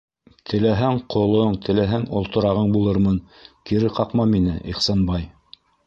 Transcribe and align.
Теләһәң, 0.51 1.01
ҡолоң, 1.15 1.59
теләһәң, 1.67 2.07
олторағың 2.21 2.73
булырмын- 2.79 3.23
кире 3.71 3.95
ҡаҡма 4.01 4.31
мине, 4.37 4.61
Ихсанбай!!! 4.75 5.31